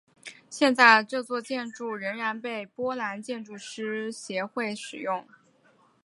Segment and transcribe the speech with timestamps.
[0.49, 5.27] 现在这座建筑仍然由波兰建筑师协会使用。